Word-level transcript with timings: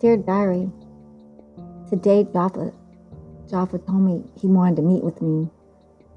Dear 0.00 0.16
Diary, 0.16 0.70
today 1.90 2.24
Jaffa, 2.32 2.72
Jaffa 3.50 3.78
told 3.78 4.02
me 4.02 4.22
he 4.40 4.46
wanted 4.46 4.76
to 4.76 4.82
meet 4.82 5.02
with 5.02 5.20
me 5.20 5.50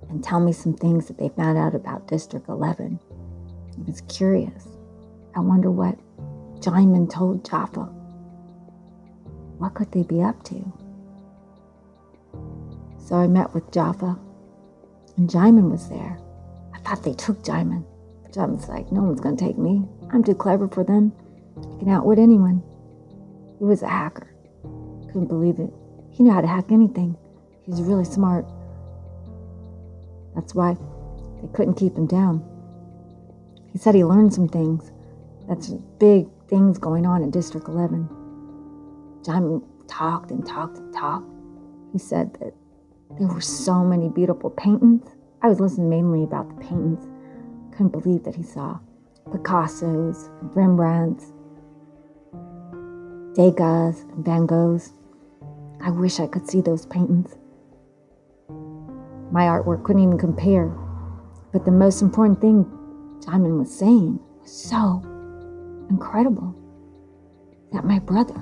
and 0.07 0.23
tell 0.23 0.39
me 0.39 0.51
some 0.51 0.75
things 0.75 1.07
that 1.07 1.17
they 1.17 1.29
found 1.29 1.57
out 1.57 1.73
about 1.73 2.07
District 2.07 2.47
11. 2.47 2.99
I 3.75 3.81
was 3.87 4.01
curious. 4.01 4.67
I 5.35 5.39
wonder 5.39 5.71
what 5.71 5.97
Jyman 6.59 7.11
told 7.11 7.43
Jaffa. 7.43 7.85
What 9.57 9.73
could 9.73 9.91
they 9.91 10.03
be 10.03 10.21
up 10.21 10.43
to? 10.43 10.71
So 13.03 13.15
I 13.15 13.25
met 13.25 13.51
with 13.55 13.71
Jaffa, 13.71 14.15
and 15.17 15.27
Jyman 15.27 15.71
was 15.71 15.89
there. 15.89 16.19
I 16.71 16.77
thought 16.81 17.01
they 17.01 17.15
took 17.15 17.41
Jyman. 17.41 17.83
But 18.21 18.33
Jyman's 18.33 18.69
like, 18.69 18.91
no 18.91 19.01
one's 19.01 19.21
going 19.21 19.37
to 19.37 19.43
take 19.43 19.57
me. 19.57 19.83
I'm 20.13 20.23
too 20.23 20.35
clever 20.35 20.67
for 20.67 20.83
them. 20.83 21.13
I 21.57 21.79
can 21.79 21.89
outwit 21.89 22.19
anyone. 22.19 22.61
He 23.61 23.65
was 23.65 23.83
a 23.83 23.87
hacker. 23.87 24.33
Couldn't 25.05 25.27
believe 25.27 25.59
it. 25.59 25.69
He 26.09 26.23
knew 26.23 26.31
how 26.31 26.41
to 26.41 26.47
hack 26.47 26.71
anything. 26.71 27.15
He 27.61 27.69
was 27.69 27.83
really 27.83 28.05
smart. 28.05 28.47
That's 30.33 30.55
why 30.55 30.75
they 31.39 31.47
couldn't 31.53 31.75
keep 31.75 31.95
him 31.95 32.07
down. 32.07 32.43
He 33.71 33.77
said 33.77 33.93
he 33.93 34.03
learned 34.03 34.33
some 34.33 34.47
things. 34.47 34.91
That's 35.47 35.69
big 35.99 36.25
things 36.49 36.79
going 36.79 37.05
on 37.05 37.21
in 37.21 37.29
District 37.29 37.67
11. 37.67 38.09
John 39.23 39.61
talked 39.87 40.31
and 40.31 40.43
talked 40.43 40.79
and 40.79 40.91
talked. 40.91 41.29
He 41.93 41.99
said 41.99 42.33
that 42.39 42.55
there 43.19 43.27
were 43.27 43.41
so 43.41 43.83
many 43.83 44.09
beautiful 44.09 44.49
paintings. 44.49 45.07
I 45.43 45.49
was 45.49 45.59
listening 45.59 45.87
mainly 45.87 46.23
about 46.23 46.49
the 46.49 46.55
paintings. 46.55 47.07
Couldn't 47.73 47.89
believe 47.89 48.23
that 48.23 48.33
he 48.33 48.41
saw 48.41 48.79
Picasso's, 49.31 50.31
Rembrandt's, 50.55 51.31
Degas 53.33 54.01
and 54.01 54.25
Van 54.25 54.45
Goghs. 54.45 54.91
I 55.81 55.89
wish 55.89 56.19
I 56.19 56.27
could 56.27 56.49
see 56.49 56.59
those 56.59 56.85
paintings. 56.85 57.35
My 59.31 59.43
artwork 59.45 59.83
couldn't 59.83 60.03
even 60.03 60.17
compare. 60.17 60.67
But 61.53 61.63
the 61.63 61.71
most 61.71 62.01
important 62.01 62.41
thing 62.41 62.65
Jyman 63.21 63.57
was 63.57 63.73
saying 63.73 64.19
was 64.41 64.51
so 64.51 65.01
incredible 65.89 66.53
that 67.71 67.85
my 67.85 67.99
brother, 67.99 68.41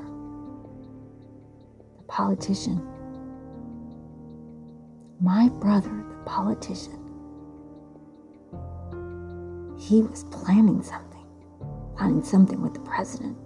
the 1.97 2.03
politician, 2.07 2.81
my 5.21 5.49
brother, 5.59 6.03
the 6.09 6.23
politician, 6.25 6.95
he 9.77 10.01
was 10.01 10.23
planning 10.25 10.81
something, 10.81 11.25
planning 11.95 12.23
something 12.23 12.59
with 12.61 12.73
the 12.73 12.79
president 12.79 13.37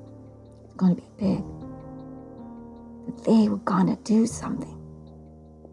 going 0.78 0.96
to 0.96 1.02
be 1.02 1.08
big. 1.18 1.44
That 3.06 3.24
they 3.26 3.50
were 3.50 3.58
going 3.58 3.88
to 3.88 4.02
do 4.04 4.26
something. 4.26 4.80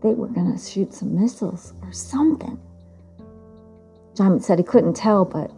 They 0.03 0.15
were 0.15 0.29
going 0.29 0.57
to 0.57 0.59
shoot 0.59 0.95
some 0.95 1.21
missiles 1.21 1.75
or 1.83 1.93
something. 1.93 2.59
John 4.17 4.41
said 4.41 4.59
he 4.59 4.65
couldn't 4.65 4.95
tell, 4.95 5.25
but 5.25 5.51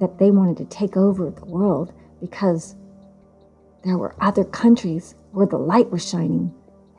that 0.00 0.18
they 0.18 0.30
wanted 0.30 0.56
to 0.58 0.64
take 0.64 0.96
over 0.96 1.30
the 1.30 1.44
world 1.44 1.92
because 2.20 2.74
there 3.84 3.98
were 3.98 4.14
other 4.20 4.44
countries 4.44 5.14
where 5.32 5.46
the 5.46 5.58
light 5.58 5.90
was 5.90 6.06
shining. 6.08 6.52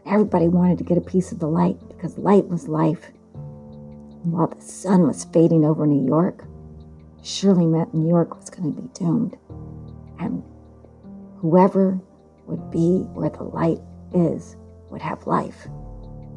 And 0.03 0.13
everybody 0.13 0.47
wanted 0.47 0.77
to 0.79 0.83
get 0.83 0.97
a 0.97 1.01
piece 1.01 1.31
of 1.31 1.39
the 1.39 1.47
light 1.47 1.77
because 1.89 2.17
light 2.17 2.47
was 2.47 2.67
life. 2.67 3.11
And 3.33 4.31
while 4.31 4.47
the 4.47 4.61
sun 4.61 5.07
was 5.07 5.25
fading 5.25 5.65
over 5.65 5.85
New 5.85 6.07
York, 6.07 6.45
surely 7.23 7.65
meant 7.65 7.93
New 7.93 8.07
York 8.07 8.35
was 8.35 8.49
going 8.49 8.73
to 8.73 8.81
be 8.81 8.87
doomed. 8.93 9.37
And 10.19 10.43
Whoever 11.41 11.99
would 12.45 12.69
be 12.69 12.99
where 13.13 13.31
the 13.31 13.43
light 13.43 13.79
is 14.13 14.55
would 14.91 15.01
have 15.01 15.25
life. 15.25 15.67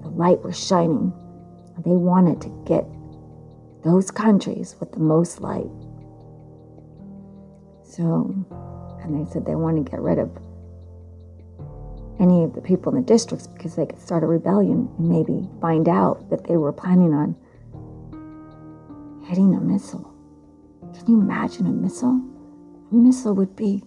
The 0.01 0.09
light 0.09 0.43
was 0.43 0.59
shining. 0.59 1.13
They 1.85 1.91
wanted 1.91 2.41
to 2.41 2.65
get 2.67 2.87
those 3.85 4.11
countries 4.11 4.77
with 4.81 4.93
the 4.93 5.01
most 5.01 5.43
light. 5.43 5.69
So, 7.83 8.35
and 9.03 9.15
they 9.15 9.31
said 9.31 9.45
they 9.45 9.55
want 9.55 9.85
to 9.85 9.91
get 9.91 10.01
rid 10.01 10.19
of 10.19 10.31
any 12.19 12.43
of 12.43 12.55
the 12.55 12.63
people 12.63 12.95
in 12.95 13.03
the 13.03 13.07
districts 13.07 13.47
because 13.47 13.77
they 13.77 13.85
could 13.85 14.01
start 14.01 14.23
a 14.23 14.27
rebellion 14.27 14.89
and 14.99 15.09
maybe 15.09 15.51
find 15.61 15.87
out 15.87 16.31
that 16.31 16.47
they 16.47 16.57
were 16.57 16.73
planning 16.73 17.13
on 17.13 17.37
hitting 19.27 19.55
a 19.55 19.61
missile. 19.61 20.11
Can 20.95 21.09
you 21.09 21.21
imagine 21.21 21.67
a 21.67 21.73
missile? 21.73 22.23
A 22.91 22.95
missile 22.95 23.35
would 23.35 23.55
be 23.55 23.83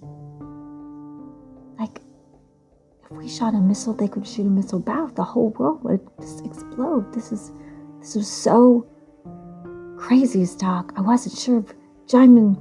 if 3.09 3.17
we 3.17 3.29
shot 3.29 3.53
a 3.53 3.57
missile, 3.57 3.93
they 3.93 4.07
could 4.07 4.27
shoot 4.27 4.45
a 4.45 4.49
missile 4.49 4.79
back. 4.79 5.15
The 5.15 5.23
whole 5.23 5.49
world 5.51 5.83
would 5.83 6.05
just 6.19 6.45
explode. 6.45 7.13
This 7.13 7.31
is 7.31 7.51
this 7.99 8.15
was 8.15 8.29
so 8.29 8.85
crazy 9.97 10.45
talk. 10.57 10.93
I 10.97 11.01
wasn't 11.01 11.37
sure 11.37 11.59
if 11.59 11.73
Jyman 12.07 12.57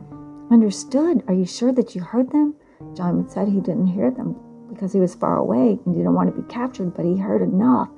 understood. 0.53 1.25
Are 1.27 1.35
you 1.35 1.47
sure 1.47 1.73
that 1.73 1.95
you 1.95 2.01
heard 2.01 2.31
them? 2.31 2.55
Jyman 2.95 3.31
said 3.31 3.49
he 3.49 3.61
didn't 3.61 3.89
hear 3.89 4.11
them 4.11 4.37
because 4.69 4.93
he 4.93 5.01
was 5.01 5.15
far 5.15 5.37
away 5.39 5.79
and 5.85 5.95
didn't 5.95 6.15
want 6.15 6.35
to 6.35 6.41
be 6.41 6.49
captured, 6.49 6.95
but 6.95 7.05
he 7.05 7.17
heard 7.17 7.43
enough 7.43 7.89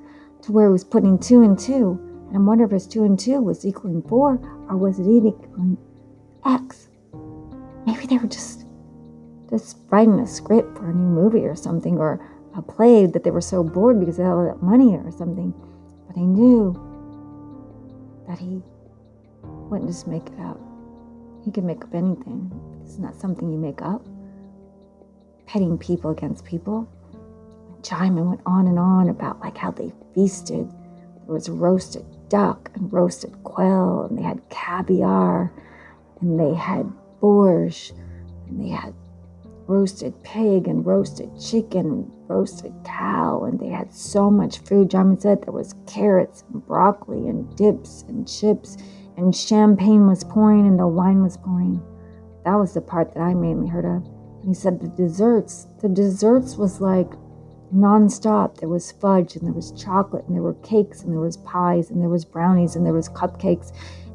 to 0.42 0.53
where 0.53 0.69
he 0.69 0.72
was 0.72 0.84
putting 0.84 1.19
two 1.19 1.42
and 1.42 1.58
two. 1.58 2.00
And 2.28 2.37
I 2.37 2.41
wonder 2.41 2.64
if 2.64 2.70
his 2.70 2.87
two 2.87 3.04
and 3.04 3.19
two 3.19 3.42
was 3.42 3.66
equaling 3.66 4.03
four 4.03 4.38
or 4.69 4.76
was 4.76 4.98
it 4.98 5.06
equaling 5.06 5.76
X? 6.47 6.88
Maybe 7.87 8.06
they 8.06 8.19
were 8.19 8.26
just 8.26 8.64
just 9.50 9.78
writing 9.88 10.20
a 10.20 10.26
script 10.26 10.76
for 10.76 10.91
a 10.91 10.94
new 10.94 11.08
movie 11.08 11.47
or 11.47 11.56
something, 11.56 11.97
or 11.98 12.20
a 12.58 12.62
play 12.62 13.06
that 13.06 13.24
they 13.24 13.30
were 13.30 13.41
so 13.41 13.62
bored 13.62 14.00
because 14.00 14.16
they 14.16 14.24
had 14.24 14.32
all 14.32 14.44
that 14.46 14.62
money 14.62 14.96
or 14.96 15.10
something. 15.12 15.54
But 16.06 16.16
I 16.16 16.24
knew 16.24 16.74
that 18.26 18.38
he 18.38 18.60
wouldn't 19.42 19.88
just 19.88 20.06
make 20.06 20.26
it 20.26 20.41
up. 20.41 20.60
He 21.44 21.50
could 21.50 21.64
make 21.64 21.82
up 21.84 21.94
anything. 21.94 22.50
It's 22.84 22.98
not 22.98 23.14
something 23.14 23.50
you 23.50 23.58
make 23.58 23.80
up. 23.80 24.04
Petting 25.46 25.78
people 25.78 26.10
against 26.10 26.44
people. 26.44 26.88
Jyman 27.80 28.28
went 28.28 28.41
on 28.44 28.66
and 28.66 28.78
on 28.78 29.08
about 29.08 29.40
like 29.40 29.56
how 29.56 29.70
they 29.70 29.92
feasted. 30.14 30.69
There 30.69 31.34
was 31.34 31.48
roasted 31.48 32.04
duck 32.28 32.70
and 32.75 32.92
roasted 32.92 33.32
quail, 33.44 34.06
and 34.10 34.19
they 34.19 34.22
had 34.22 34.46
caviar, 34.50 35.52
and 36.20 36.38
they 36.38 36.54
had 36.54 36.90
borscht, 37.22 37.92
and 38.48 38.60
they 38.60 38.69
had 38.69 38.92
roasted 39.66 40.22
pig 40.22 40.66
and 40.66 40.84
roasted 40.84 41.30
chicken, 41.40 42.10
roasted 42.28 42.74
cow, 42.84 43.44
and 43.44 43.58
they 43.58 43.68
had 43.68 43.92
so 43.92 44.30
much 44.30 44.58
food. 44.58 44.90
Jyman 44.90 45.20
said 45.20 45.42
there 45.42 45.52
was 45.52 45.74
carrots 45.86 46.44
and 46.52 46.64
broccoli 46.66 47.28
and 47.28 47.56
dips 47.56 48.04
and 48.08 48.28
chips, 48.28 48.76
and 49.16 49.34
champagne 49.34 50.06
was 50.06 50.24
pouring 50.24 50.66
and 50.66 50.78
the 50.78 50.86
wine 50.86 51.22
was 51.22 51.36
pouring. 51.36 51.82
That 52.44 52.54
was 52.54 52.74
the 52.74 52.80
part 52.80 53.12
that 53.14 53.20
I 53.20 53.34
mainly 53.34 53.68
heard 53.68 53.84
of. 53.84 54.06
And 54.40 54.48
he 54.48 54.54
said 54.54 54.80
the 54.80 54.88
desserts, 54.88 55.66
the 55.80 55.88
desserts 55.88 56.56
was 56.56 56.80
like 56.80 57.10
nonstop. 57.74 58.58
There 58.58 58.68
was 58.68 58.92
fudge 58.92 59.36
and 59.36 59.44
there 59.44 59.52
was 59.52 59.72
chocolate 59.72 60.24
and 60.26 60.36
there 60.36 60.42
were 60.42 60.54
cakes 60.54 61.02
and 61.02 61.12
there 61.12 61.20
was 61.20 61.36
pies 61.38 61.90
and 61.90 62.00
there 62.00 62.08
was 62.08 62.24
brownies 62.24 62.76
and 62.76 62.86
there 62.86 62.94
was 62.94 63.08
cupcakes 63.08 63.72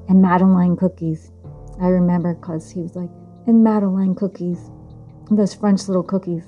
and 0.07 0.21
Madeleine 0.21 0.77
cookies. 0.77 1.31
I 1.81 1.87
remember 1.87 2.33
because 2.35 2.71
he 2.71 2.81
was 2.81 2.95
like, 2.95 3.09
and 3.45 3.63
Madeleine 3.63 4.15
cookies. 4.15 4.71
Those 5.29 5.53
French 5.53 5.87
little 5.87 6.03
cookies. 6.03 6.43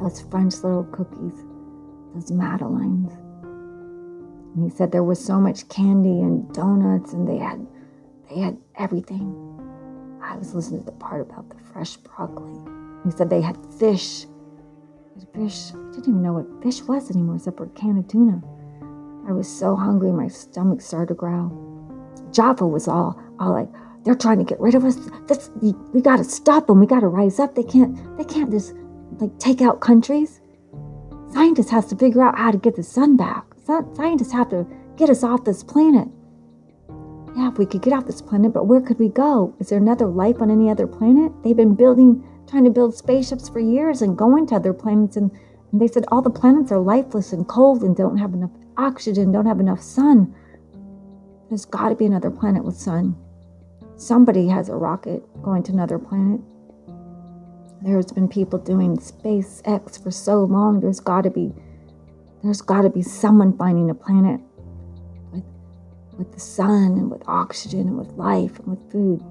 Those 0.00 0.20
French 0.22 0.54
little 0.62 0.84
cookies. 0.84 1.44
Those 2.14 2.30
Madeleines. 2.30 3.12
And 4.54 4.64
he 4.64 4.76
said 4.76 4.90
there 4.90 5.04
was 5.04 5.24
so 5.24 5.38
much 5.38 5.68
candy 5.68 6.20
and 6.20 6.52
donuts 6.52 7.12
and 7.12 7.28
they 7.28 7.36
had 7.38 7.66
they 8.28 8.40
had 8.40 8.56
everything. 8.76 9.36
I 10.22 10.36
was 10.36 10.54
listening 10.54 10.80
to 10.80 10.86
the 10.86 10.92
part 10.92 11.20
about 11.20 11.48
the 11.48 11.56
fresh 11.72 11.96
broccoli. 11.96 12.58
He 13.04 13.10
said 13.10 13.30
they 13.30 13.40
had 13.40 13.58
fish. 13.78 14.26
Fish. 15.34 15.72
I 15.74 15.92
didn't 15.92 16.08
even 16.08 16.22
know 16.22 16.32
what 16.32 16.62
fish 16.62 16.82
was 16.82 17.10
anymore 17.10 17.36
except 17.36 17.58
for 17.58 17.64
a 17.64 17.68
can 17.70 17.98
of 17.98 18.08
tuna. 18.08 18.42
I 19.28 19.32
was 19.32 19.46
so 19.46 19.76
hungry, 19.76 20.12
my 20.12 20.28
stomach 20.28 20.80
started 20.80 21.08
to 21.08 21.14
growl. 21.14 21.52
Jaffa 22.32 22.66
was 22.66 22.88
all, 22.88 23.20
all 23.38 23.52
like, 23.52 23.68
they're 24.04 24.14
trying 24.14 24.38
to 24.38 24.44
get 24.44 24.58
rid 24.60 24.74
of 24.74 24.84
us. 24.84 24.96
This, 25.26 25.50
we 25.60 26.00
got 26.00 26.16
to 26.16 26.24
stop 26.24 26.66
them. 26.66 26.80
We 26.80 26.86
got 26.86 27.00
to 27.00 27.08
rise 27.08 27.38
up. 27.38 27.54
They 27.54 27.62
can't. 27.62 28.16
They 28.16 28.24
can't 28.24 28.50
just 28.50 28.74
like 29.20 29.38
take 29.38 29.60
out 29.60 29.80
countries. 29.80 30.40
Scientists 31.32 31.70
has 31.70 31.86
to 31.86 31.96
figure 31.96 32.22
out 32.22 32.36
how 32.36 32.50
to 32.50 32.58
get 32.58 32.76
the 32.76 32.82
sun 32.82 33.16
back. 33.16 33.44
Scientists 33.64 34.32
have 34.32 34.48
to 34.50 34.66
get 34.96 35.10
us 35.10 35.22
off 35.22 35.44
this 35.44 35.62
planet. 35.62 36.08
Yeah, 37.36 37.48
if 37.48 37.58
we 37.58 37.66
could 37.66 37.82
get 37.82 37.92
off 37.92 38.06
this 38.06 38.20
planet, 38.20 38.52
but 38.52 38.66
where 38.66 38.80
could 38.80 38.98
we 38.98 39.08
go? 39.08 39.54
Is 39.60 39.68
there 39.68 39.78
another 39.78 40.06
life 40.06 40.42
on 40.42 40.50
any 40.50 40.68
other 40.68 40.86
planet? 40.86 41.32
They've 41.44 41.56
been 41.56 41.76
building, 41.76 42.24
trying 42.48 42.64
to 42.64 42.70
build 42.70 42.94
spaceships 42.94 43.48
for 43.48 43.60
years 43.60 44.02
and 44.02 44.18
going 44.18 44.46
to 44.48 44.56
other 44.56 44.72
planets, 44.72 45.16
and, 45.16 45.30
and 45.70 45.80
they 45.80 45.86
said 45.86 46.04
all 46.08 46.22
the 46.22 46.30
planets 46.30 46.72
are 46.72 46.80
lifeless 46.80 47.32
and 47.32 47.46
cold 47.46 47.82
and 47.84 47.96
don't 47.96 48.16
have 48.16 48.34
enough 48.34 48.50
oxygen, 48.76 49.30
don't 49.30 49.46
have 49.46 49.60
enough 49.60 49.80
sun. 49.80 50.34
There's 51.48 51.64
got 51.64 51.90
to 51.90 51.94
be 51.94 52.06
another 52.06 52.30
planet 52.30 52.64
with 52.64 52.76
sun. 52.76 53.16
Somebody 53.96 54.48
has 54.48 54.68
a 54.68 54.74
rocket 54.74 55.22
going 55.42 55.62
to 55.64 55.72
another 55.72 55.98
planet. 55.98 56.40
There's 57.82 58.12
been 58.12 58.28
people 58.28 58.58
doing 58.58 58.98
SpaceX 58.98 60.02
for 60.02 60.10
so 60.10 60.44
long. 60.44 60.80
There's 60.80 61.00
got 61.00 61.22
to 61.22 61.30
be 61.30 61.52
there's 62.42 62.60
got 62.60 62.82
to 62.82 62.90
be 62.90 63.02
someone 63.02 63.56
finding 63.56 63.88
a 63.90 63.94
planet 63.94 64.40
with 65.32 65.44
with 66.18 66.32
the 66.32 66.40
sun 66.40 66.92
and 66.98 67.10
with 67.10 67.22
oxygen 67.26 67.80
and 67.80 67.96
with 67.96 68.12
life 68.12 68.58
and 68.58 68.68
with 68.68 68.92
food. 68.92 69.22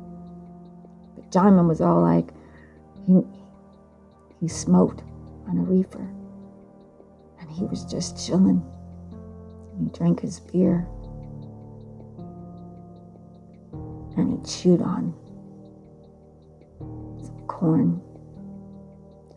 But 1.15 1.31
Diamond 1.31 1.67
was 1.67 1.79
all 1.79 2.01
like 2.01 2.29
he 3.05 3.21
he 4.41 4.47
smoked 4.47 5.03
on 5.47 5.59
a 5.59 5.63
reefer 5.63 6.09
and 7.39 7.51
he 7.51 7.65
was 7.65 7.85
just 7.85 8.25
chilling. 8.25 8.63
And 9.73 9.91
he 9.91 9.97
drank 9.97 10.21
his 10.21 10.39
beer 10.39 10.87
and 14.17 14.39
he 14.39 14.51
chewed 14.51 14.81
on 14.81 15.13
some 17.21 17.45
corn. 17.47 18.01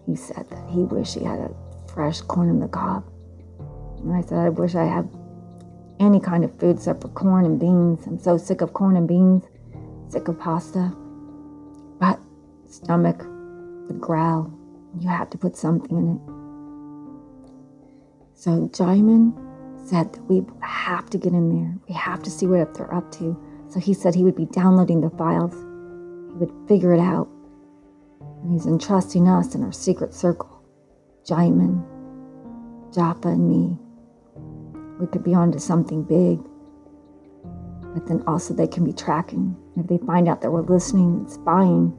He 0.07 0.17
said 0.17 0.49
that 0.51 0.69
he 0.71 0.83
wished 0.85 1.15
he 1.15 1.25
had 1.25 1.39
a 1.39 1.55
fresh 1.93 2.21
corn 2.21 2.49
in 2.49 2.61
the 2.61 2.69
cob. 2.69 3.05
And 3.99 4.13
I 4.13 4.23
said, 4.23 4.39
I 4.39 4.49
wish 4.49 4.75
I 4.75 4.85
had 4.85 5.09
any 6.01 6.19
kind 6.19 6.45
of 6.45 6.59
food 6.59 6.77
except 6.77 7.03
for 7.03 7.09
corn 7.09 7.45
and 7.45 7.61
beans. 7.61 8.07
I'm 8.07 8.19
so 8.19 8.37
sick 8.37 8.61
of 8.61 8.73
corn 8.73 8.97
and 8.97 9.07
beans, 9.07 9.45
sick 10.09 10.27
of 10.29 10.39
pasta. 10.39 10.93
But 12.01 12.19
stomach 12.69 13.25
would 13.89 14.01
growl. 14.01 14.53
You 14.99 15.09
had 15.09 15.31
to 15.31 15.39
put 15.39 15.57
something 15.57 15.97
in 15.97 16.17
it. 16.17 16.21
So 18.35 18.69
Jyman 18.69 19.33
said 19.89 20.13
that 20.13 20.25
we 20.25 20.43
have 20.61 21.09
to 21.11 21.19
get 21.19 21.33
in 21.33 21.49
there. 21.49 21.75
We 21.89 21.95
have 21.95 22.23
to 22.25 22.31
see 22.31 22.47
what 22.47 22.75
they're 22.75 22.93
up 22.93 23.13
to. 23.13 23.37
So 23.69 23.79
he 23.79 23.95
said 23.95 24.15
he 24.15 24.25
would 24.25 24.37
be 24.37 24.47
downloading 24.47 25.01
the 25.01 25.11
files. 25.11 25.55
He 25.55 26.39
would 26.39 26.53
figure 26.69 26.93
it 26.93 27.01
out. 27.01 27.29
And 28.43 28.53
he's 28.53 28.67
entrusting 28.67 29.29
us 29.29 29.55
in 29.55 29.63
our 29.63 29.73
secret 29.73 30.13
circle. 30.13 30.63
Jyman, 31.25 31.85
Japa, 32.93 33.27
and 33.27 33.49
me. 33.49 33.79
We 34.99 35.07
could 35.07 35.23
be 35.23 35.35
onto 35.35 35.59
something 35.59 36.03
big. 36.03 36.41
But 37.95 38.07
then 38.07 38.23
also 38.27 38.55
they 38.55 38.67
can 38.67 38.85
be 38.85 38.93
tracking. 38.93 39.57
If 39.77 39.87
they 39.87 39.99
find 39.99 40.29
out 40.29 40.41
that 40.41 40.51
we're 40.51 40.63
listening 40.63 41.21
and 41.21 41.31
spying, 41.31 41.97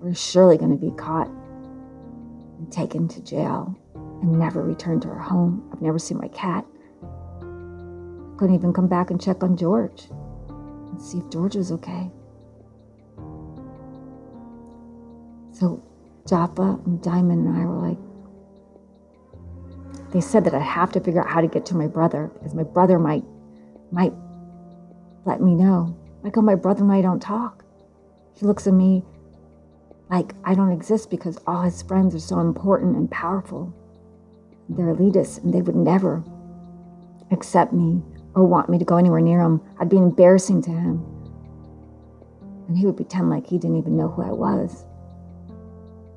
we're 0.00 0.14
surely 0.14 0.56
going 0.56 0.70
to 0.70 0.76
be 0.76 0.90
caught 0.96 1.28
and 1.28 2.72
taken 2.72 3.06
to 3.08 3.22
jail 3.22 3.76
and 3.94 4.38
never 4.38 4.62
return 4.62 5.00
to 5.00 5.08
our 5.08 5.18
home. 5.18 5.68
I've 5.72 5.82
never 5.82 5.98
seen 5.98 6.18
my 6.18 6.28
cat. 6.28 6.64
I 7.42 8.36
couldn't 8.38 8.54
even 8.54 8.72
come 8.72 8.88
back 8.88 9.10
and 9.10 9.20
check 9.20 9.42
on 9.42 9.56
George 9.56 10.08
and 10.48 11.00
see 11.00 11.18
if 11.18 11.30
George 11.30 11.56
was 11.56 11.70
okay. 11.72 12.10
So 15.60 15.82
Japa 16.24 16.84
and 16.86 17.02
Diamond 17.02 17.46
and 17.46 17.56
I 17.56 17.66
were 17.66 17.88
like, 17.88 17.98
they 20.10 20.22
said 20.22 20.44
that 20.44 20.54
I 20.54 20.60
have 20.60 20.90
to 20.92 21.00
figure 21.00 21.20
out 21.20 21.28
how 21.28 21.42
to 21.42 21.46
get 21.46 21.66
to 21.66 21.76
my 21.76 21.86
brother 21.86 22.30
because 22.34 22.54
my 22.54 22.62
brother 22.62 22.98
might 22.98 23.24
might 23.92 24.14
let 25.26 25.42
me 25.42 25.54
know. 25.54 25.94
Like, 26.22 26.38
oh, 26.38 26.42
my 26.42 26.54
brother 26.54 26.82
and 26.82 26.92
I 26.92 27.02
don't 27.02 27.20
talk. 27.20 27.64
He 28.34 28.46
looks 28.46 28.66
at 28.66 28.72
me 28.72 29.04
like 30.08 30.32
I 30.44 30.54
don't 30.54 30.72
exist 30.72 31.10
because 31.10 31.38
all 31.46 31.62
his 31.62 31.82
friends 31.82 32.14
are 32.14 32.20
so 32.20 32.40
important 32.40 32.96
and 32.96 33.10
powerful. 33.10 33.74
They're 34.70 34.94
elitists 34.94 35.42
and 35.42 35.52
they 35.52 35.60
would 35.60 35.76
never 35.76 36.24
accept 37.30 37.72
me 37.74 38.02
or 38.34 38.44
want 38.44 38.70
me 38.70 38.78
to 38.78 38.84
go 38.84 38.96
anywhere 38.96 39.20
near 39.20 39.40
him. 39.42 39.60
I'd 39.78 39.90
be 39.90 39.98
embarrassing 39.98 40.62
to 40.62 40.70
him. 40.70 41.04
And 42.68 42.78
he 42.78 42.86
would 42.86 42.96
pretend 42.96 43.28
like 43.28 43.46
he 43.46 43.58
didn't 43.58 43.76
even 43.76 43.96
know 43.96 44.08
who 44.08 44.22
I 44.22 44.30
was. 44.30 44.84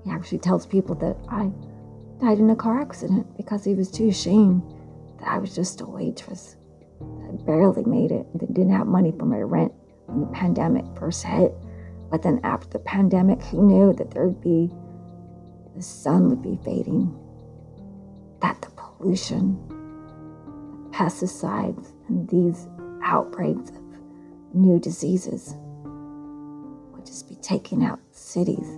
He 0.04 0.12
actually 0.12 0.40
tells 0.40 0.66
people 0.66 0.96
that 0.96 1.18
I 1.30 1.52
died 2.20 2.40
in 2.40 2.50
a 2.50 2.56
car 2.56 2.82
accident 2.82 3.36
because 3.38 3.64
he 3.64 3.74
was 3.74 3.90
too 3.90 4.10
ashamed 4.10 4.64
that 5.20 5.28
I 5.28 5.38
was 5.38 5.56
just 5.56 5.82
a 5.82 5.86
waitress. 5.86 6.58
I 7.02 7.32
barely 7.46 7.84
made 7.86 8.12
it 8.12 8.26
and 8.34 8.40
didn't 8.54 8.72
have 8.72 8.88
money 8.88 9.14
for 9.18 9.26
my 9.26 9.40
rent 9.40 9.74
when 10.06 10.22
the 10.22 10.28
pandemic 10.28 10.86
first 10.98 11.24
hit. 11.24 11.54
But 12.12 12.22
then 12.22 12.40
after 12.44 12.70
the 12.70 12.80
pandemic, 12.80 13.42
he 13.42 13.58
knew 13.58 13.94
that 13.94 14.12
there'd 14.12 14.42
be 14.42 14.72
the 15.76 15.82
sun 15.82 16.30
would 16.30 16.42
be 16.42 16.60
fading, 16.64 17.18
that 18.42 18.62
the 18.62 18.70
pollution, 18.72 19.58
the 20.84 20.98
pesticides, 20.98 21.92
and 22.08 22.30
these 22.30 22.68
outbreaks 23.04 23.72
of 23.72 23.82
new 24.54 24.80
diseases 24.80 25.56
would 26.94 27.06
just 27.06 27.28
be 27.28 27.36
taking 27.36 27.84
out 27.84 28.00
cities. 28.12 28.78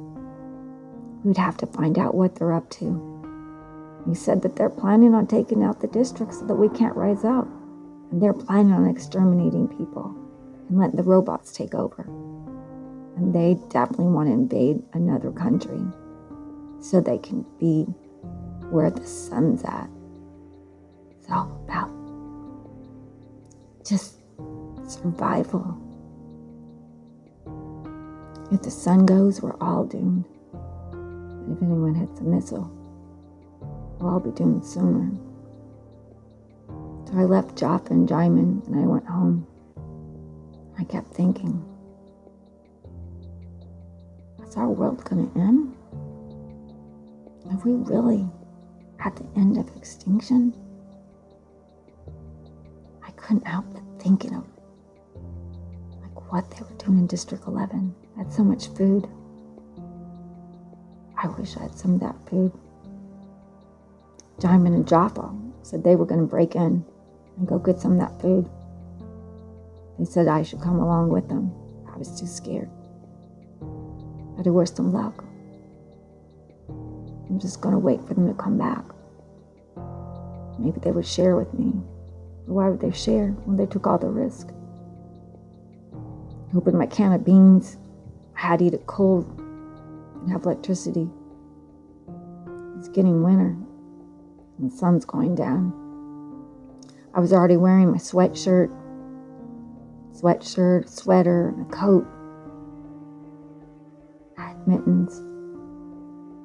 We'd 1.25 1.37
have 1.37 1.57
to 1.57 1.65
find 1.65 1.97
out 1.97 2.13
what 2.13 2.35
they're 2.35 2.53
up 2.53 2.69
to. 2.69 4.03
He 4.07 4.13
said 4.13 4.43
that 4.43 4.55
they're 4.55 4.69
planning 4.69 5.15
on 5.15 5.25
taking 5.25 5.63
out 5.63 5.81
the 5.81 5.87
districts 5.87 6.37
so 6.37 6.45
that 6.45 6.53
we 6.53 6.69
can't 6.69 6.95
rise 6.95 7.25
up. 7.25 7.47
And 8.11 8.21
they're 8.21 8.31
planning 8.31 8.73
on 8.73 8.87
exterminating 8.87 9.67
people 9.67 10.15
and 10.69 10.77
letting 10.77 10.97
the 10.97 11.03
robots 11.03 11.51
take 11.51 11.73
over. 11.73 12.03
And 13.17 13.33
they 13.33 13.57
definitely 13.69 14.05
want 14.05 14.29
to 14.29 14.33
invade 14.33 14.83
another 14.93 15.31
country 15.31 15.81
so 16.79 17.01
they 17.01 17.17
can 17.17 17.43
be 17.59 17.85
where 18.69 18.91
the 18.91 19.07
sun's 19.07 19.63
at. 19.63 19.89
It's 21.09 21.31
all 21.31 21.59
about 21.65 21.89
just 23.83 24.19
survival. 24.87 25.75
If 28.51 28.61
the 28.61 28.69
sun 28.69 29.07
goes, 29.07 29.41
we're 29.41 29.57
all 29.59 29.85
doomed. 29.85 30.25
If 31.51 31.61
anyone 31.61 31.93
hits 31.93 32.19
a 32.19 32.23
missile, 32.23 32.71
well, 33.99 34.13
I'll 34.13 34.19
be 34.19 34.31
doing 34.31 34.61
sooner. 34.61 35.11
So 37.07 37.13
I 37.17 37.23
left 37.23 37.55
Japa 37.55 37.91
and 37.91 38.09
Jyman 38.09 38.65
and 38.67 38.75
I 38.75 38.87
went 38.87 39.05
home. 39.05 39.45
I 40.77 40.83
kept 40.83 41.13
thinking, 41.13 41.63
is 44.45 44.57
our 44.57 44.69
world 44.69 45.03
going 45.05 45.31
to 45.31 45.39
end? 45.39 45.75
Are 47.51 47.57
we 47.63 47.73
really 47.73 48.27
at 48.99 49.15
the 49.15 49.25
end 49.35 49.57
of 49.57 49.69
extinction? 49.77 50.53
I 53.03 53.11
couldn't 53.11 53.47
help 53.47 53.65
but 53.71 53.83
thinking 54.01 54.33
of 54.33 54.43
like 56.01 56.31
what 56.31 56.49
they 56.51 56.61
were 56.61 56.77
doing 56.83 56.99
in 56.99 57.07
District 57.07 57.45
11. 57.47 57.93
I 58.15 58.19
had 58.19 58.33
so 58.33 58.43
much 58.43 58.67
food. 58.69 59.07
I 61.25 61.27
wish 61.29 61.57
I 61.57 61.63
had 61.63 61.75
some 61.75 61.95
of 61.95 61.99
that 62.01 62.15
food. 62.29 62.51
Diamond 64.39 64.75
and 64.75 64.85
Japa 64.85 65.35
said 65.63 65.83
they 65.83 65.95
were 65.95 66.05
going 66.05 66.19
to 66.19 66.27
break 66.27 66.53
in 66.53 66.85
and 67.37 67.47
go 67.47 67.57
get 67.57 67.79
some 67.79 67.93
of 67.93 67.97
that 67.97 68.21
food. 68.21 68.47
They 69.97 70.05
said 70.05 70.27
I 70.27 70.43
should 70.43 70.61
come 70.61 70.77
along 70.77 71.09
with 71.09 71.27
them. 71.27 71.51
I 71.91 71.97
was 71.97 72.19
too 72.19 72.27
scared. 72.27 72.69
But 74.37 74.45
I 74.45 74.51
wish 74.51 74.69
them 74.69 74.93
luck. 74.93 75.23
I'm 76.69 77.39
just 77.39 77.59
going 77.59 77.73
to 77.73 77.79
wait 77.79 78.07
for 78.07 78.13
them 78.13 78.27
to 78.27 78.35
come 78.35 78.59
back. 78.59 78.85
Maybe 80.59 80.79
they 80.79 80.91
would 80.91 81.07
share 81.07 81.35
with 81.35 81.51
me. 81.55 81.71
why 82.45 82.69
would 82.69 82.81
they 82.81 82.91
share 82.91 83.29
when 83.45 83.57
they 83.57 83.65
took 83.65 83.87
all 83.87 83.97
the 83.97 84.09
risk? 84.09 84.49
I 86.53 86.55
opened 86.57 86.77
my 86.77 86.85
can 86.85 87.13
of 87.13 87.25
beans. 87.25 87.77
I 88.37 88.41
had 88.41 88.59
to 88.59 88.65
eat 88.65 88.75
it 88.75 88.85
cold 88.85 89.41
and 90.25 90.33
have 90.33 90.43
electricity. 90.43 91.07
It's 92.77 92.89
getting 92.89 93.23
winter 93.23 93.55
and 94.57 94.71
the 94.71 94.75
sun's 94.75 95.05
going 95.05 95.35
down. 95.35 95.73
I 97.13 97.19
was 97.19 97.31
already 97.31 97.57
wearing 97.57 97.91
my 97.91 97.97
sweatshirt, 97.97 98.75
sweatshirt, 100.13 100.89
sweater, 100.89 101.49
and 101.49 101.65
a 101.65 101.69
coat. 101.69 102.07
I 104.37 104.47
had 104.47 104.67
mittens. 104.67 105.19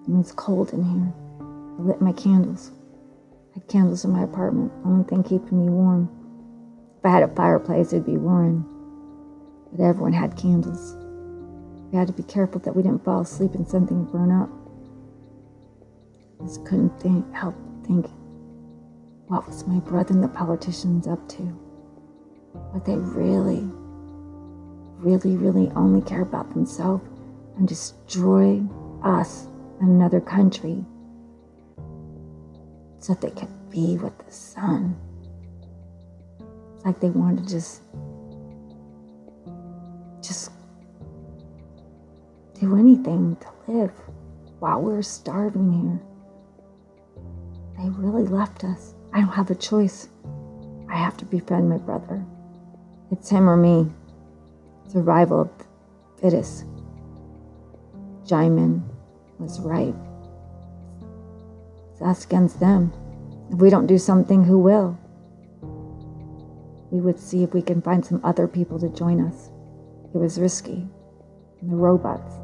It 0.08 0.12
was 0.12 0.32
cold 0.32 0.72
in 0.72 0.84
here. 0.84 1.12
I 1.78 1.82
lit 1.82 2.00
my 2.00 2.12
candles. 2.12 2.72
I 3.52 3.60
had 3.60 3.68
candles 3.68 4.04
in 4.04 4.10
my 4.10 4.22
apartment, 4.22 4.72
The 4.82 4.88
only 4.88 5.04
thing 5.04 5.22
keeping 5.22 5.64
me 5.64 5.70
warm. 5.70 6.08
If 6.98 7.06
I 7.06 7.10
had 7.10 7.22
a 7.22 7.34
fireplace, 7.34 7.92
it'd 7.92 8.06
be 8.06 8.16
warm. 8.16 8.66
But 9.72 9.82
everyone 9.82 10.12
had 10.12 10.36
candles. 10.36 10.96
We 11.90 11.98
had 11.98 12.06
to 12.06 12.12
be 12.12 12.22
careful 12.22 12.60
that 12.60 12.74
we 12.74 12.82
didn't 12.82 13.04
fall 13.04 13.22
asleep 13.22 13.54
and 13.54 13.66
something 13.66 14.04
burn 14.04 14.30
up. 14.30 14.48
I 16.40 16.44
just 16.44 16.64
couldn't 16.64 17.00
think, 17.00 17.32
help 17.34 17.54
thinking, 17.84 18.16
what 19.26 19.46
was 19.46 19.66
my 19.66 19.80
brother 19.80 20.14
and 20.14 20.22
the 20.22 20.28
politicians 20.28 21.06
up 21.06 21.28
to? 21.30 21.58
But 22.72 22.84
they 22.84 22.96
really, 22.96 23.68
really, 24.98 25.36
really 25.36 25.70
only 25.76 26.00
care 26.02 26.22
about 26.22 26.50
themselves 26.50 27.04
and 27.56 27.66
destroy 27.66 28.62
us 29.02 29.46
and 29.80 29.90
another 29.90 30.20
country 30.20 30.84
so 33.00 33.14
they 33.14 33.30
could 33.30 33.70
be 33.70 33.96
with 33.96 34.16
the 34.24 34.32
sun. 34.32 34.96
It's 36.76 36.84
like 36.84 37.00
they 37.00 37.10
wanted 37.10 37.44
to 37.44 37.50
just, 37.50 37.82
anything 42.76 43.36
to 43.36 43.72
live. 43.72 43.92
while 44.60 44.80
we're 44.80 45.02
starving 45.02 45.72
here. 45.72 46.00
They 47.78 47.88
really 47.88 48.26
left 48.26 48.62
us. 48.62 48.94
I 49.12 49.20
don't 49.20 49.32
have 49.32 49.50
a 49.50 49.54
choice. 49.54 50.08
I 50.88 50.96
have 50.96 51.16
to 51.18 51.24
befriend 51.24 51.68
my 51.68 51.78
brother. 51.78 52.22
It's 53.10 53.30
him 53.30 53.48
or 53.48 53.56
me. 53.56 53.90
Survival 54.86 55.40
of 55.42 55.50
the 55.58 55.64
fittest. 56.20 56.66
Jyman 58.24 58.82
was 59.38 59.60
right. 59.60 59.94
It's 61.92 62.02
us 62.02 62.24
against 62.26 62.60
them. 62.60 62.92
If 63.50 63.58
we 63.58 63.70
don't 63.70 63.86
do 63.86 63.98
something, 63.98 64.44
who 64.44 64.58
will? 64.58 64.98
We 66.90 67.00
would 67.00 67.18
see 67.18 67.42
if 67.42 67.54
we 67.54 67.62
can 67.62 67.80
find 67.80 68.04
some 68.04 68.20
other 68.24 68.46
people 68.46 68.78
to 68.78 68.88
join 68.90 69.26
us. 69.26 69.48
It 70.14 70.18
was 70.18 70.38
risky. 70.38 70.86
And 71.60 71.70
the 71.70 71.76
robots 71.76 72.34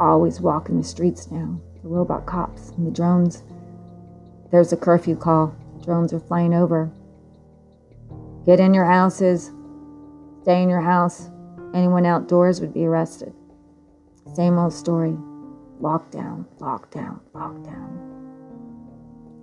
always 0.00 0.40
walking 0.40 0.78
the 0.78 0.84
streets 0.84 1.30
now. 1.30 1.60
The 1.82 1.88
robot 1.88 2.26
cops 2.26 2.70
and 2.70 2.86
the 2.86 2.90
drones. 2.90 3.42
There's 4.50 4.72
a 4.72 4.76
curfew 4.76 5.16
call. 5.16 5.54
Drones 5.84 6.12
are 6.12 6.20
flying 6.20 6.54
over. 6.54 6.90
Get 8.46 8.58
in 8.58 8.74
your 8.74 8.86
houses. 8.86 9.52
Stay 10.42 10.62
in 10.62 10.68
your 10.68 10.80
house. 10.80 11.30
Anyone 11.74 12.06
outdoors 12.06 12.60
would 12.60 12.74
be 12.74 12.86
arrested. 12.86 13.32
Same 14.34 14.58
old 14.58 14.72
story. 14.72 15.16
Lockdown, 15.80 16.44
lockdown, 16.58 17.20
lockdown, 17.34 17.90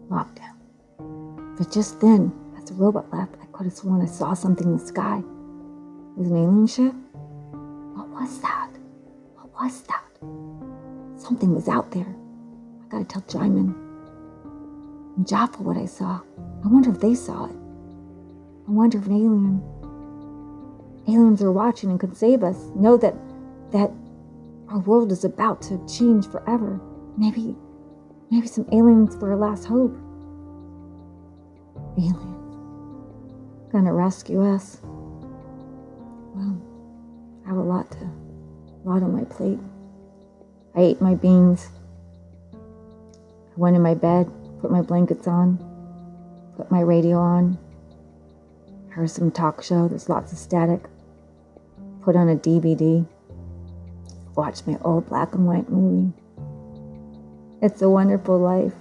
lockdown. 0.10 1.58
But 1.58 1.72
just 1.72 2.00
then, 2.00 2.32
as 2.58 2.66
the 2.66 2.76
robot 2.76 3.12
left, 3.12 3.36
I 3.42 3.46
could 3.48 3.66
have 3.66 3.74
sworn 3.74 4.02
I 4.02 4.06
saw 4.06 4.34
something 4.34 4.68
in 4.68 4.78
the 4.78 4.86
sky. 4.86 5.18
It 5.18 6.20
was 6.20 6.30
an 6.30 6.38
alien 6.38 6.68
ship? 6.68 6.94
What 7.96 8.10
was 8.10 8.40
that? 8.42 8.70
What 9.36 9.50
was 9.60 9.82
that? 9.84 10.07
Something 11.28 11.54
was 11.54 11.68
out 11.68 11.92
there. 11.92 12.16
I 12.86 12.88
gotta 12.88 13.04
tell 13.04 13.22
Jyman 13.24 13.76
and 15.18 15.28
Jaffa 15.28 15.62
what 15.62 15.76
I 15.76 15.86
saw. 15.86 16.22
I 16.64 16.68
wonder 16.70 16.90
if 16.90 17.02
they 17.02 17.16
saw 17.16 17.48
it. 17.48 17.56
I 18.66 18.72
wonder 18.72 18.98
if 18.98 19.08
an 19.08 19.12
alien 19.12 19.62
aliens 21.06 21.44
are 21.44 21.52
watching 21.52 21.90
and 21.90 22.00
could 22.00 22.16
save 22.16 22.44
us. 22.44 22.72
Know 22.76 22.96
that 22.96 23.14
that 23.72 23.92
our 24.70 24.80
world 24.80 25.12
is 25.12 25.26
about 25.26 25.62
to 25.64 25.86
change 25.86 26.30
forever. 26.30 26.80
Maybe 27.18 27.58
maybe 28.32 28.48
some 28.48 28.66
aliens 28.72 29.18
were 29.18 29.32
our 29.32 29.38
last 29.38 29.66
hope. 29.66 29.98
Aliens 31.98 33.72
gonna 33.74 33.92
rescue 33.92 34.46
us. 34.46 34.80
Well, 36.34 36.62
I 37.44 37.50
have 37.50 37.58
a 37.58 37.62
lot 37.62 37.92
to 37.92 37.98
a 37.98 38.84
lot 38.86 39.04
on 39.04 39.12
my 39.12 39.26
plate. 39.26 39.60
I 40.78 40.82
ate 40.82 41.02
my 41.02 41.16
beans. 41.16 41.70
I 42.54 42.58
went 43.56 43.76
in 43.76 43.82
my 43.82 43.96
bed, 43.96 44.32
put 44.62 44.70
my 44.70 44.84
blankets 44.84 45.28
on, 45.28 45.58
put 46.56 46.70
my 46.70 46.82
radio 46.82 47.18
on, 47.18 47.58
heard 48.90 49.10
some 49.10 49.32
talk 49.32 49.64
show, 49.64 49.88
there's 49.88 50.08
lots 50.08 50.32
of 50.32 50.38
static, 50.38 50.84
put 52.04 52.16
on 52.16 52.30
a 52.30 52.36
DVD, 52.36 53.08
watched 54.36 54.68
my 54.68 54.78
old 54.84 55.10
black 55.10 55.34
and 55.34 55.48
white 55.48 55.68
movie. 55.68 56.14
It's 57.60 57.82
a 57.82 57.90
wonderful 57.90 58.38
life. 58.38 58.76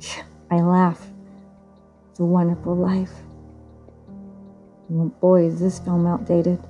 I 0.52 0.60
laugh. 0.60 1.04
It's 2.12 2.20
a 2.20 2.24
wonderful 2.24 2.76
life. 2.76 3.14
Boy, 4.88 5.46
is 5.46 5.58
this 5.58 5.80
film 5.80 6.06
outdated. 6.06 6.60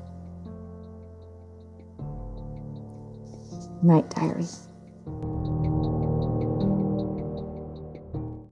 Night 3.83 4.11
Diary. 4.11 4.45